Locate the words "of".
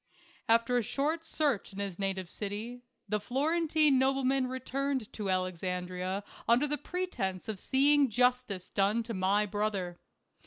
7.47-7.59